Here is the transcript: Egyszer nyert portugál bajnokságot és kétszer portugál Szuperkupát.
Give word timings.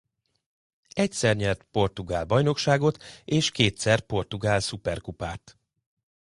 Egyszer 0.93 1.35
nyert 1.35 1.63
portugál 1.63 2.25
bajnokságot 2.25 3.03
és 3.25 3.51
kétszer 3.51 3.99
portugál 4.01 4.59
Szuperkupát. 4.59 5.57